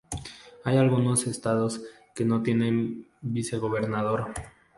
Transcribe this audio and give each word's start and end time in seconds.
Hay 0.65 0.77
algunos 0.77 1.27
estados 1.27 1.83
que 2.15 2.25
no 2.25 2.41
tienen 2.41 3.05
vicegobernador. 3.21 4.33